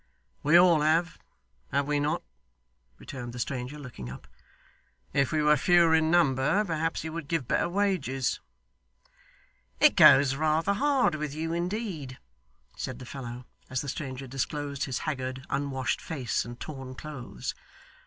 [0.41, 1.19] 'We all have,
[1.71, 2.23] have we not?'
[2.97, 4.25] returned the stranger, looking up.
[5.13, 8.39] 'If we were fewer in number, perhaps he would give better wages.'
[9.79, 12.17] 'It goes rather hard with you, indeed,'
[12.75, 17.53] said the fellow, as the stranger disclosed his haggard unwashed face, and torn clothes.